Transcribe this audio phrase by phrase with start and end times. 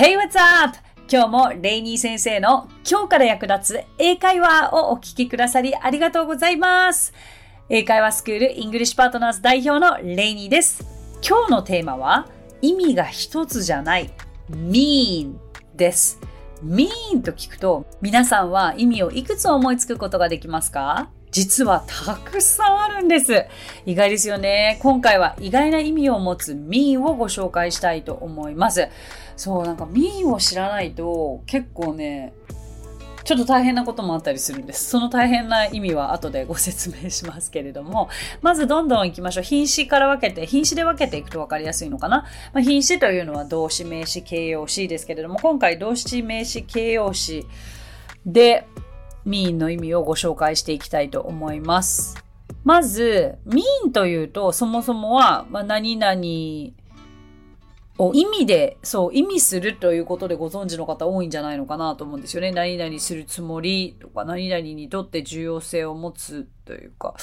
[0.00, 0.78] Hey, what's up?
[1.12, 7.12] 今日もレイニー先生の今日から役立つ英会話をお聞きくださりありがとうございます。
[7.68, 10.86] 英会話スクールイングリッシュパートナーズ代表のレイニーです。
[11.20, 12.26] 今日のテーマは
[12.62, 14.10] 意味が一つじゃない
[14.50, 15.34] mean
[15.76, 16.18] です。
[16.64, 21.10] mean と聞くと皆さんは意味をいくつ思いつくことができますか？
[21.30, 23.46] 実はたくさんあるんです。
[23.86, 24.78] 意外ですよね。
[24.82, 28.88] 今回は意外な意味を持つ me をご紹介したいと思います。
[29.36, 32.32] そう、なんか me を知らないと結構ね、
[33.24, 34.90] ちょっと大変なこともあったりするんです。
[34.90, 38.08] その大変な意味は後でご説明しますけれども、
[38.42, 39.44] まずどんどん行きましょう。
[39.44, 42.24] 品詞から分けて、品詞で分けていくと分かりやすいのかな。
[42.52, 47.46] まあ、品詞というのは動詞、名詞、形容詞ですけれども、今回動詞、名詞、形容詞
[48.26, 48.66] で、
[49.24, 52.22] ミーンの意味をご紹介していきたいと思います。
[52.64, 56.20] まず、ミーンというと、そもそもは、まあ、何々
[57.98, 62.50] を意味で、そう、意味するということでご存知の方多いんじゃないのかなと思うんですよね。
[62.50, 67.14] 何々するつもりとか、何々にとって重要性を持つというか。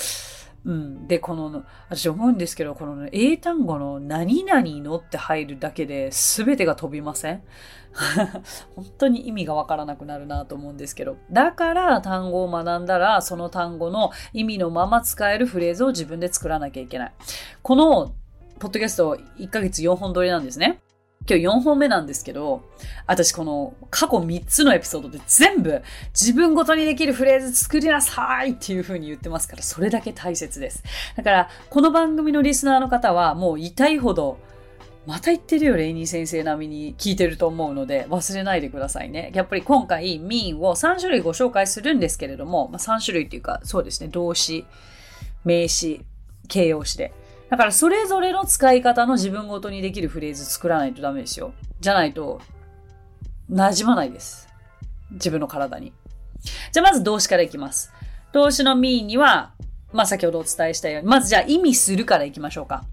[0.68, 1.08] うん。
[1.08, 7.42] で、この、私思うんですけど、この英単語の何々のって入るだけで全てが飛びません？
[8.76, 11.16] 本当に意味がわからなくなるなと思うんですけど。
[11.32, 17.14] だから単語を学んだら、その単語の意味のまま使えるフレーズを自分で作らなきゃいけない。
[17.62, 18.12] この、
[18.60, 20.82] ポッドキャスト1ヶ月4本撮りなんですね。
[21.30, 22.64] 今日4本目なんですけど、
[23.06, 25.82] 私この過去3つのエピソードで全部
[26.14, 30.84] 自分ごとにできるフレーズ作りなさいっていう風に言ってますから、それだけ大切です。
[31.16, 34.40] だから、この番組のリスナーの方はもう痛いほど
[35.08, 39.32] また言ってるよ、レイニー先生並みに聞いてると思うので、忘れないでくださいね。
[39.34, 44.66] やっぱり今回、ミーンを3種類ご紹介するんですけれども、まあ、3種類っていうか、そうですね、動詞、
[45.46, 46.02] 名詞、
[46.50, 47.14] 形容詞で。
[47.50, 51.54] だから、それぞれの使い方の自分ごとにできるフレーズ作らないとダメですよ。
[51.80, 52.42] じゃないと、
[53.50, 54.50] 馴染まないです。
[55.12, 55.94] 自分の体に。
[56.72, 57.94] じゃあ、まず動詞からいきます。
[58.34, 59.54] 動詞のミーには、
[59.94, 62.84] まあ、先ほどお伝えしたように、まずじゃあ意味するからいきましょうか。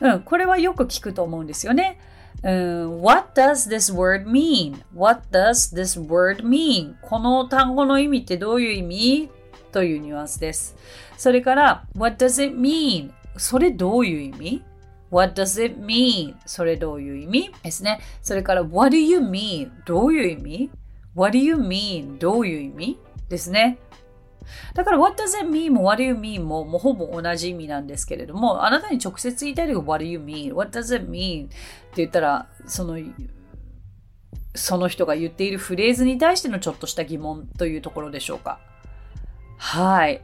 [0.00, 1.98] うん、これはよく聞くと思うんですよね。
[2.42, 6.94] うん、What does this word mean?What does this word mean?
[7.02, 9.30] この単語の意味ってどういう意味？
[9.72, 10.76] というニュアンスです。
[11.16, 13.12] それから、What does it mean?
[13.36, 14.62] それどういう意味
[15.10, 16.36] ？What does it mean?
[16.46, 17.52] それどういう意味？
[17.62, 18.00] ですね。
[18.22, 19.70] それから、What do you mean?
[19.86, 20.70] どういう意味
[21.14, 22.18] ?What do you mean?
[22.18, 22.98] どういう意味？
[23.28, 23.78] ですね。
[24.74, 30.94] だから What does it mean も What do you mean ももうほぼ同じ意味なんですけれども、あなたに直接言いたいのが What do you mean?What does
[30.94, 31.46] it mean?
[31.46, 31.56] って
[31.96, 32.98] 言ったら、その、
[34.54, 38.58] その人が言っているフレーズに対してのちょっとした疑問というところでしょうか。
[39.56, 40.22] はい。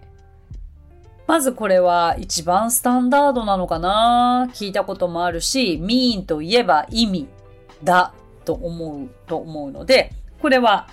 [1.26, 7.28] まずこれは一番スタンダードなのかな聞いたこともあるし、mean といえば意味
[7.82, 8.14] だ
[8.44, 10.88] と思うと思うので、これは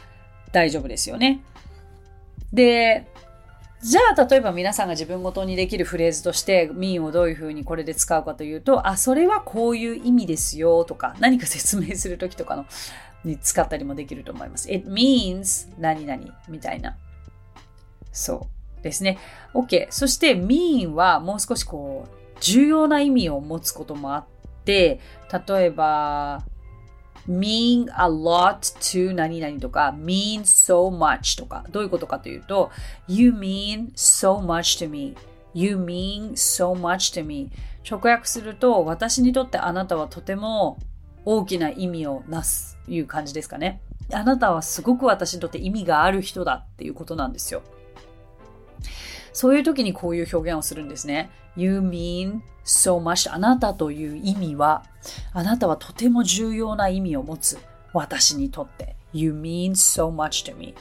[0.52, 1.44] 大丈夫ですよね。
[2.52, 3.08] で、
[3.82, 12.66] じゃあ、例えば皆さんが自分ごとにできるフレーズとして、ミンをどういうふうにこれで使うかというと、あ、それはこういう意味ですよとか、何か説明するときとかの
[13.26, 14.72] に使ったりもできると思います。
[14.72, 16.96] It means 何々みたいな。
[18.14, 19.18] そうですね。
[19.54, 19.88] OK。
[19.90, 24.26] そして mean はもう少しこう、重要な意味を持つこともあっ
[24.66, 25.00] て、
[25.48, 26.44] 例えば、
[27.28, 32.70] mean a lot to 何々とか mean so much とかどういうことかというと
[33.08, 35.16] you mean so much to me
[35.54, 37.50] you mean so much to me
[37.90, 40.80] 直訳すると私にとってあなたはとても
[41.26, 47.64] 大きな意味をなすという感じですかねあなたはすごく私にとって意味がある人だっていうことなんですよ
[49.34, 51.32] そういう時にこういう表現をするんですね。
[51.56, 54.84] You mean so much あなたという意味は、
[55.34, 57.58] あなたはとても重要な意味を持つ。
[57.94, 58.96] 私にとって。
[59.12, 60.74] You mean so much to me.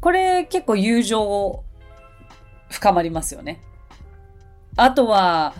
[0.00, 1.64] これ結構友情を
[2.70, 3.60] 深まりますよね。
[4.76, 5.54] あとは、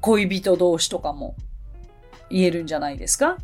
[0.00, 1.36] 恋人同士とかも
[2.30, 3.36] 言えるんじゃないですか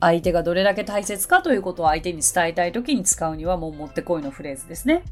[0.00, 5.02] 相手がどれだけ大切かということを相手に伝えたい時に使うにはもうもってこいのフレーズですね。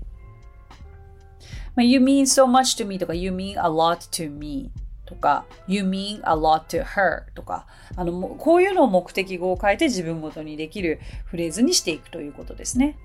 [1.78, 4.72] まあ、you mean so much to me とか you mean a lot to me
[5.06, 12.98] とか you mean a lot to her とかあのこういうのを目的語を変えて自分ごとにできるフレーズにしていくということですね。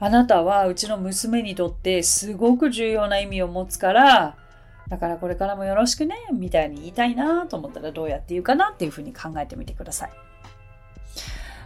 [0.00, 4.38] あなたはうちの娘にとってすごく重要な意味を持つから
[4.88, 10.10] だからこれからもよろしくねみたいに言いたいなと思ったらどうやって言うかなっていうふうに考えてみてください。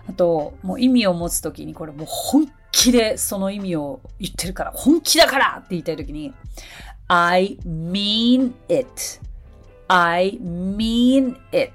[0.08, 6.34] あと、もう意味を持つときにこれもう本気でその意味を言ってるから、本気だからって言いたいときに、
[7.08, 8.86] I mean it.
[9.88, 11.72] I mean it.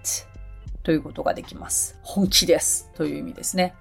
[0.84, 1.98] ということができます。
[2.04, 3.74] 本気ですという意味ですね。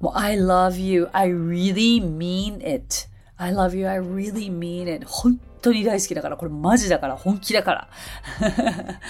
[0.00, 3.06] もう I love you, I really mean it.
[3.36, 5.04] I love you, I really mean it.
[5.06, 7.88] 本当に大好きだから、これマジだから、本気だから。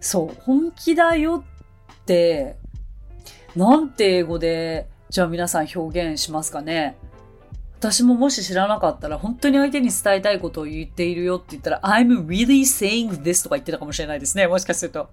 [0.00, 1.44] そう、本気だよ
[1.92, 2.56] って、
[3.54, 6.96] なんて英語で、じゃあ皆さん表現しますかね
[7.78, 14.46] 私ももし知らなかったら、本当に相手に伝えたいことを言っているよって言ったら、I'm really saying this とか言ってたかもしれないですね。
[14.46, 15.10] もしかすると。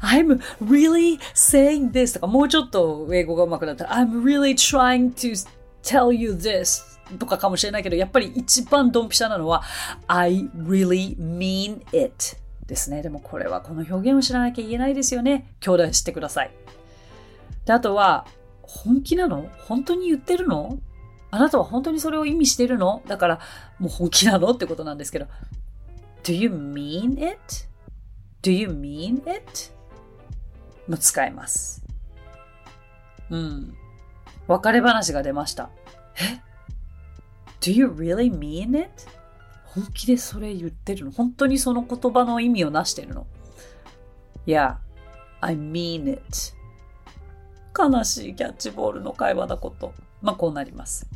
[0.00, 5.48] I'm really saying this とか、もうちょっと英語が上手くなったら、I'm really trying to
[5.82, 6.82] tell you this
[7.18, 9.64] とかかもしれないけど、やっぱり一番ドンピシャなのは、
[10.06, 12.36] I really mean it
[12.66, 13.02] ですね。
[13.02, 15.52] でもこれはこの表現を知らなきゃ言えないですよね。
[15.58, 16.50] 兄弟知ってください。
[17.64, 18.24] で、あとは、
[18.66, 19.48] 本気なの？
[19.66, 20.78] 本当に言ってるの？
[21.30, 23.02] あなたは本当にそれを意味してるの？
[23.06, 23.40] だから、
[23.78, 24.50] もう本気なの？
[24.50, 25.26] ってことなんですけど。
[26.22, 29.72] Do you mean it?Do you mean it?
[30.88, 31.84] も使えます。
[33.30, 33.76] うん。
[34.46, 35.70] 別れ話が出ました。
[36.16, 36.40] え
[37.60, 38.90] ?Do you really mean it?
[39.64, 41.10] 本気でそれ言ってるの？
[41.10, 43.26] 本当にその言葉の意味をなしてるの
[44.46, 44.76] ?Yeah,
[45.40, 46.22] I mean it.
[47.76, 49.92] 悲しいキャッチボールの会話だこと。
[50.22, 51.06] まあ、こうなります。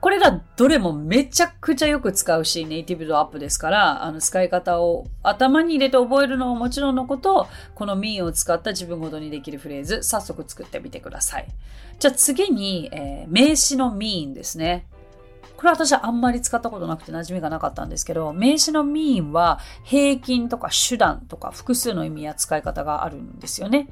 [0.00, 11.48] これらどれもめちゃくちゃよく使うし、ネイティブ度アップですから、あの、使い方を頭に入れて覚えるのはもちろんのこと、この mean を使った自分ごとにできるフレーズ、早速作ってみてください。
[11.98, 14.86] じゃあ次に、えー、名詞の mean ですね。
[15.58, 23.88] これ私はあんまり使ったことなくて馴染みがなかったんですけど、名詞の mean は平均とか手段とか複数の意味や使い方があるんですよね。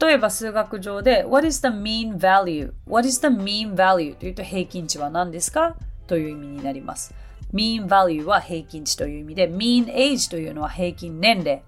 [0.00, 4.14] 例えば数学上で What is the mean value?What is the mean value?
[4.14, 5.76] というと平均値は何ですか？
[6.06, 7.14] という意味になります。
[7.52, 11.62] mean value は平均値という意味で mean age というのは平均年齢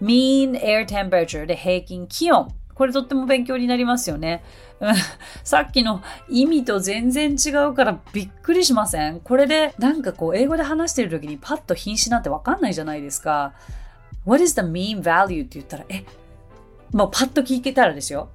[0.00, 4.42] mean air temperature で平均気温これとっても勉強になりますよね。
[5.44, 9.20] さっきの意味と全然違うからびっくりしません？
[9.20, 13.52] これでなんかこう英語で話してる時にパッと品詞なんてわかんないじゃないですか。
[14.26, 15.44] What is the mean value?
[15.44, 16.04] って言ったら、え、
[16.94, 18.30] もうパッと聞けたらですよ。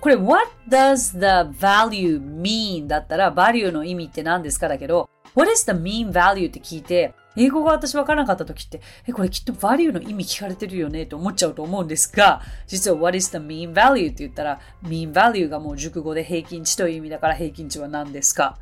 [0.00, 2.86] これ、what does the value mean?
[2.86, 6.48] だったら、value の意味って何ですかだけど、what is the mean value?
[6.48, 11.04] って聞いて、英語が私わからなかった時って、え、これきっと value の意味聞かれてるよね？
[11.04, 14.08] って思っちゃうと思うんですが、実は what is the mean value?
[14.08, 18.58] って言ったら、mean value がもう熟語で平均値という意味だから平均値は何ですか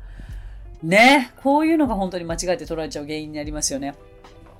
[0.81, 1.33] ね？
[1.43, 3.95] こういうのが本当に間違えて捉えちゃう原因になりますよね。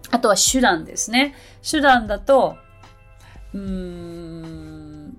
[0.09, 1.33] あとは手段ですね。
[1.63, 2.57] 手段だと、
[3.53, 4.20] うーん、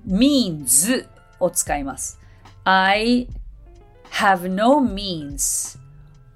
[0.06, 1.06] means
[1.40, 2.20] を使います。
[2.64, 3.28] I
[4.10, 5.78] have no means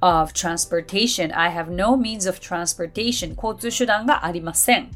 [0.00, 1.36] of transportation.
[1.36, 3.34] I have no means of transportation.
[3.34, 4.90] 交通手段がありません。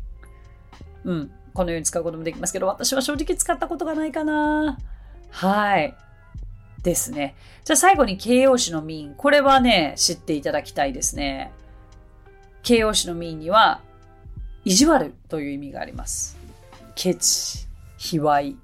[1.05, 1.31] うん。
[1.53, 4.79] このように使うこともできますけど、私は正直使ったことがないかな。
[5.31, 5.95] はい。
[6.83, 7.35] ですね。
[7.65, 9.15] じゃあ最後に形容詞の mean。
[9.17, 11.53] これはね、知っていただきたいですね。
[12.63, 13.81] 形容詞の mean には、
[14.65, 16.37] 意地悪という意味があります。
[16.95, 17.67] ケチ、
[18.01, 18.57] 卑猥。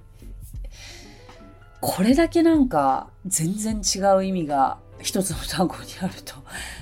[1.81, 6.35] これだけなんか全然違う意味が一つの単語にあると、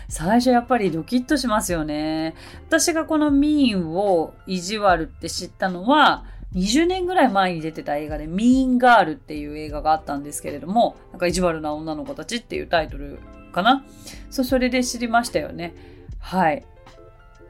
[0.09, 2.35] 最初やっぱりドキッとしますよね。
[2.69, 6.25] 私がこのミーンを意地悪って知ったのは、
[6.55, 13.19] 20年ぐらい前に出てた映画で、ミーンガールっていう映画があったんですけれども、なんか意地悪な女の子たちっていうタイトル
[13.53, 13.85] かな。
[14.31, 15.75] そ、それで知りましたよね。
[16.21, 16.65] はい。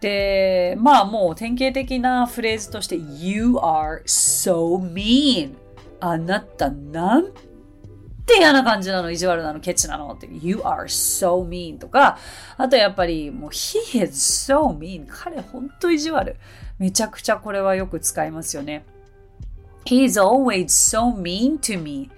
[0.04, 5.54] で、まあもう典型的なフレーズとして You are so mean.
[5.99, 7.32] あなたなん
[8.26, 9.11] て嫌な感じなの？
[9.11, 9.61] 意地悪なの？
[9.61, 10.12] ケチなの？
[10.12, 10.28] って。
[10.30, 12.18] You are so mean とか
[12.58, 15.06] あとやっぱりもう He is so mean.
[15.08, 16.37] 彼ほんと意地悪。
[16.78, 18.84] めちゃくちゃこれはよく使いますよね。
[19.87, 22.11] He's always so mean to me.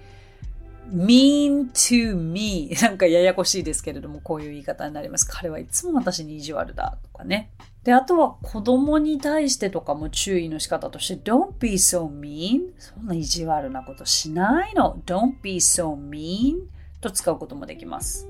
[0.91, 5.27] Mean to me なんかややこしいですけれどもこういう言い方になります。
[5.27, 7.49] 彼はいつも私に意地悪だとかね。
[7.83, 15.01] で、あとは子供に対してとかも注意の仕方として Don't be so mean そんな意地悪なことしないの。
[15.05, 16.67] Don't be so mean
[16.99, 18.27] と使うこともできます。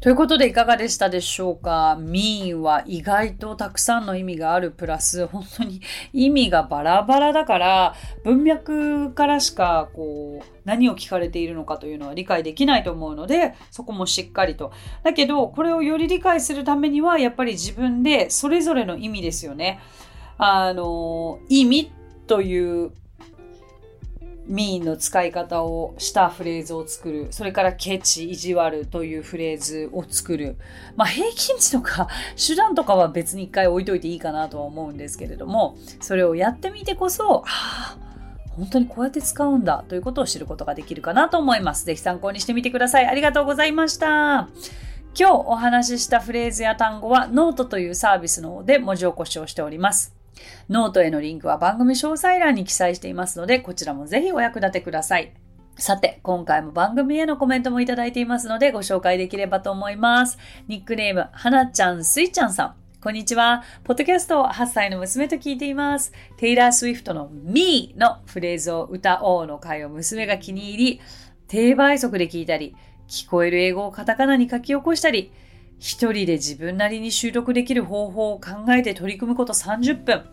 [0.00, 5.80] ということでいかがでしたでしょうか？mean は意外とたくさんの意味があるプラス本当に
[6.12, 7.94] 意味がバラバラだから
[8.24, 14.72] 文脈からしかこう何を聞かれているのかというのは理解できないと思うのでそこもしっかりと。
[15.02, 19.80] だけどこれをより理解するためにはやっぱり自分でそれぞれの意味ですよね。
[20.36, 21.92] あの意味
[22.28, 22.92] という
[24.48, 27.28] mean の使い方をしたフレーズを作る。
[27.30, 30.56] それからケチ、意地悪というフレーズを作る。
[30.96, 37.96] まあ平均値とか手段とかは別に一回置いといていいかなとは思うんですけれども、それをやってみてこそ、あ
[38.56, 41.84] 本当にこうやって使うんだということを知ることができるかなと思います。
[41.84, 43.06] ぜひ参考にしてみてください。
[43.06, 44.48] ありがとうございました。
[45.18, 50.17] 今日お話ししたフレーズや単語はノートというサービスの方で文字起こしをしております。
[50.68, 55.32] ノートへのリンクは番組詳細欄に記載していますので、こちらもぜひお役立てください。
[55.76, 60.36] さて、今回も番組へのコメントもいただいていますので、ご紹介できればと思います。
[60.66, 62.74] ニックネーム、はなちゃん、すいちゃんさん。
[63.00, 63.62] こんにちは。
[63.84, 66.12] ポッドキャストを8歳の娘と聞いています。
[66.36, 71.00] テイラー・スウィフトの Me のフレーズを歌おうの回を娘が気に入り、
[71.46, 72.74] 低倍速で聞いたり、
[73.06, 75.30] 聞こえる英語をカタカナに書き起こしたり、
[75.78, 80.24] 一人で自分なりに習得できる方法を考えて取り組むこと30分。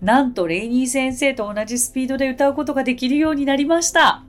[0.00, 4.24] なんとレイニー先生と同じスピードで歌うことができるようになりました。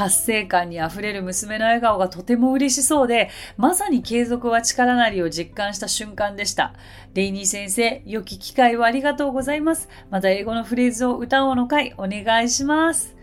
[0.00, 6.72] 達成感にあふれる娘の笑顔がとても嬉しそうで、まさに継続は力なりを実感した瞬間でした。
[7.12, 9.90] レイニー先生、良き機会をありがとうございます。
[10.10, 13.19] また英語のフレーズを歌おうの回、お願いします。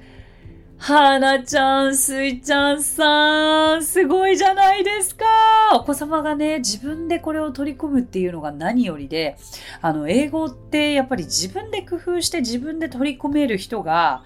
[0.78, 5.26] はなちゃん、すいちゃんさん、すごいじゃないですか。
[5.74, 9.38] お子様がね、自分でこれを取り込むっていうのが何よりで、
[9.82, 14.24] あの、英語ってやっぱり自分で工夫して自分で取り込める人が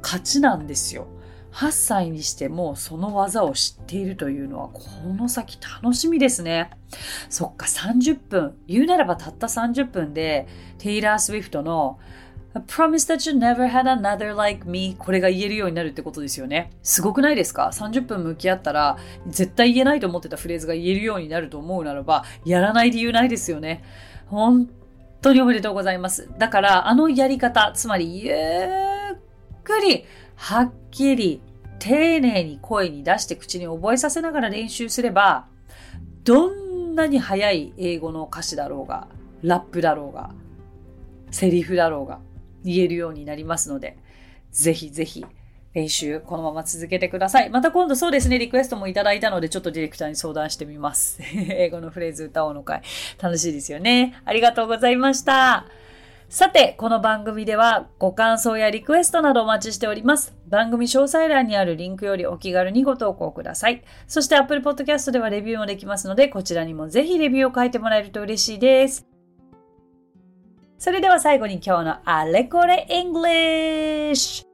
[0.00, 1.08] 勝ちなんですよ。
[1.52, 4.82] 8歳にしてもその技を知っているというのはこ
[5.16, 6.70] の先楽しみですね。
[7.28, 8.56] そっか30分。
[8.66, 10.46] 言うならばたった30分で
[10.78, 11.98] テイラー・スウィフトの
[12.52, 16.72] I promise that you never had another like me これが言えるようになるってことですよね。
[16.82, 23.84] すごくないですか ?30 分向き合ったら絶対言えないと思ってたフレーズが言えるようになると思うならばやらない理由ないですよね。
[24.26, 24.68] 本
[25.22, 26.28] 当におめでとうございます。
[26.38, 28.36] だからあのやり方、つまりゆっ
[29.62, 30.04] くり
[30.34, 31.40] はっきり
[31.78, 35.46] 丁寧に声に出して口に覚えさせながら練習すれば
[36.24, 39.08] どんなに速い英語の歌詞だろうが
[39.42, 40.30] ラップだろうが
[41.30, 42.18] セリフだろうが
[42.64, 43.96] 言えるようになりますので、
[44.50, 45.24] ぜひぜひ
[45.74, 47.50] 練習このまま続けてください。
[47.50, 51.20] また今度そうですね、リクエストもいただいたので、ちょっとディレクターに相談してみます。
[51.48, 52.82] 英語のフレーズ歌おうの会。
[53.20, 54.20] 楽しいですよね。
[54.24, 55.66] ありがとうございました。
[56.28, 60.32] さて、この番組ではご感想やリクエストなどお待ちしております。
[60.46, 63.82] 番組詳細欄にあるリンクよりお気軽にご投稿ください。
[64.06, 69.09] そして Apple Podcast ではレビューもできますので、こちらにもぜひレビューを書いてもらえると嬉しいです。
[70.80, 74.46] それでは最後に今日のあれこれ English!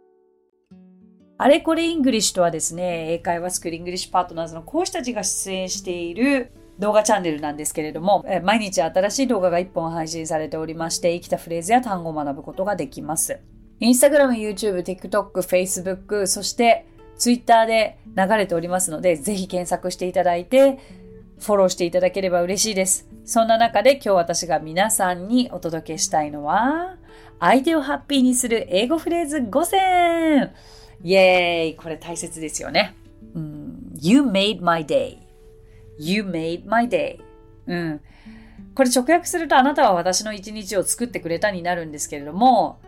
[1.38, 13.38] あれこれ English とはですね、英会話スクールイングリッシュパートナーズの講師たちが出演している動画チャンネルなんですけれども、毎日新しい動画が1本配信されておりまして、生きたフレーズや単語を学ぶことができます。
[13.80, 21.05] Instagram、YouTube、TikTok、Facebook、そして Twitter で流れておりますので、ぜひ検索していただいて、
[21.40, 23.08] フォローしていただければ嬉しいです。
[23.24, 26.96] そんな中で今日私が皆さんにお届けしたいのは、
[27.38, 30.52] 相手をハッピーにする英語フレーズ5選
[31.02, 32.94] イェーイこれ大切ですよね。
[34.00, 37.20] you made my day.You made my day.
[37.66, 38.00] うん。
[38.74, 42.80] これ直訳するとあなたは私の一日を作ってくれたになるんですけれども、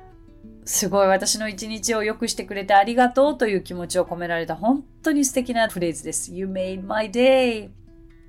[0.65, 6.33] すごい私の一日を良くしてくれてありがとうという気持ちを込められた本当に素敵なフレーズです。
[6.35, 7.71] You made my day.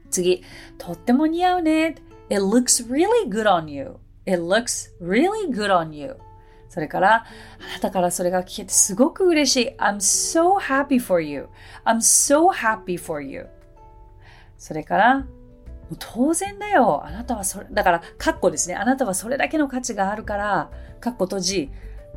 [0.09, 0.43] 次、
[0.77, 1.95] とっても似合うね。
[2.29, 3.97] It looks really good on you.
[4.25, 6.17] It looks really good on you.
[6.69, 7.23] それから、あ
[7.75, 9.75] なたからそれが聞けてすごく嬉しい。
[9.77, 11.47] I'm so happy for you.
[11.83, 13.47] I'm so happy for you.
[14.57, 15.25] それから、
[15.97, 17.03] 当然だよ。
[17.03, 18.75] あなたはそれ、だから、カッコですね。
[18.75, 21.71] あなたはそれだけの価値があるから、カッコ閉じ、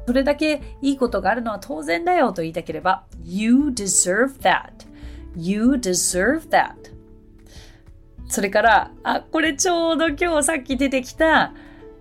[0.07, 4.87] それだけいいことがあるのは当然だよと言いたければ、You deserve that.
[5.35, 6.75] You deserve that.
[8.33, 11.53] それから、あ、これちょうど今日さっき出てきた、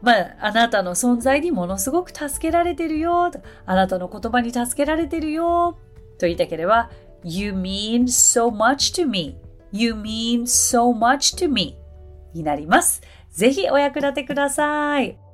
[0.02, 3.30] まあ、あなたの存在にものすごく助けられてるよ。
[3.66, 5.78] あなたの言葉に助けられてるよ。
[6.18, 6.90] と言いたければ、
[7.26, 11.76] You mean so much to me.You mean so much to me.
[12.34, 13.02] になります。
[13.30, 15.21] ぜひお役立てください。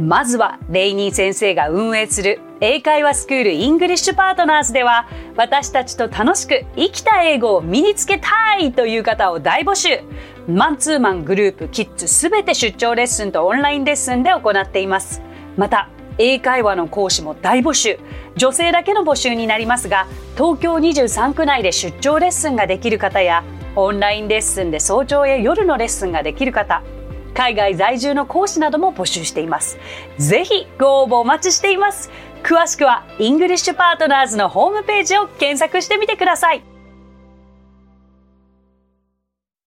[0.00, 10.00] まずはレイニー先生が運営する英会話スクールイングリッシュパートナーズでは私たちと楽しく生きた英語を身につけたいという方を大募集。
[10.48, 15.20] マンツーマングループキッズすべて出張レッスンとオンラインレッスンで行っています。
[15.56, 17.98] また英会話の講師も大募集。
[18.36, 23.44] 女性だけの募集になりますが東京23区内で出張レッスンができる方や
[23.76, 26.82] オンラインレッスンで早朝や夜のレッスンができる方
[27.34, 29.78] 海外在住の講師なども募集しています。
[30.18, 32.10] ぜひご応募お待ちしています。
[32.42, 36.69] 詳しくはイングリッシュパートナーズのホームページを検索してみてください。